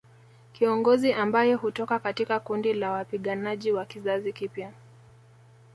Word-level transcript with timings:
Kiongozi 0.53 1.13
ambaye 1.13 1.53
hutoka 1.53 1.99
katika 1.99 2.39
kundi 2.39 2.73
la 2.73 2.91
wapiganaji 2.91 3.71
wa 3.71 3.85
kizazi 3.85 4.33
kipya 4.33 4.71